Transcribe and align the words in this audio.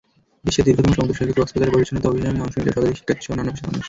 বিশ্বের 0.45 0.65
দীর্ঘতম 0.67 0.93
সমুদ্রসৈকত 0.97 1.37
কক্সবাজারে 1.41 1.73
পরিচ্ছন্নতা 1.73 2.11
অভিযানে 2.11 2.43
অংশ 2.45 2.55
নিল 2.57 2.67
শতাধিক 2.75 2.97
শিক্ষার্থীসহ 2.99 3.31
নানা 3.37 3.51
পেশার 3.53 3.67
মানুষ। 3.69 3.77